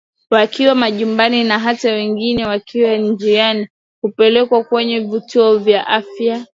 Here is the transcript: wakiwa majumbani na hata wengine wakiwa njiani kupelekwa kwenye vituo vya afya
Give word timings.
wakiwa 0.29 0.75
majumbani 0.75 1.43
na 1.43 1.59
hata 1.59 1.91
wengine 1.91 2.45
wakiwa 2.45 2.97
njiani 2.97 3.67
kupelekwa 4.01 4.63
kwenye 4.63 4.99
vituo 4.99 5.57
vya 5.57 5.87
afya 5.87 6.45